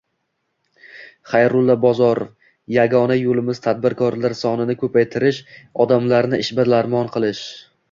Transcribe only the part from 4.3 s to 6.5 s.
sonini ko‘paytirish, odamlarni